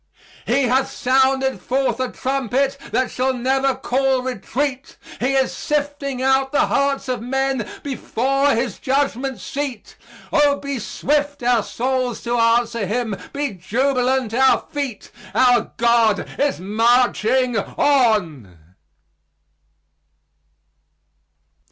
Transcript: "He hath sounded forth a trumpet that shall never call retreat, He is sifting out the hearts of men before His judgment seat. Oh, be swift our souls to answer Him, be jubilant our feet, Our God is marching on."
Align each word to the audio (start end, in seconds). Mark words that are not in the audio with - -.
"He 0.47 0.63
hath 0.63 0.89
sounded 0.89 1.61
forth 1.61 1.99
a 1.99 2.09
trumpet 2.11 2.75
that 2.89 3.11
shall 3.11 3.35
never 3.35 3.75
call 3.75 4.23
retreat, 4.23 4.97
He 5.19 5.35
is 5.35 5.53
sifting 5.53 6.23
out 6.23 6.51
the 6.51 6.65
hearts 6.65 7.07
of 7.07 7.21
men 7.21 7.69
before 7.83 8.55
His 8.55 8.79
judgment 8.79 9.39
seat. 9.39 9.95
Oh, 10.33 10.57
be 10.57 10.79
swift 10.79 11.43
our 11.43 11.61
souls 11.61 12.23
to 12.23 12.35
answer 12.35 12.87
Him, 12.87 13.15
be 13.31 13.51
jubilant 13.51 14.33
our 14.33 14.65
feet, 14.71 15.11
Our 15.35 15.71
God 15.77 16.27
is 16.39 16.59
marching 16.59 17.55
on." 17.59 18.57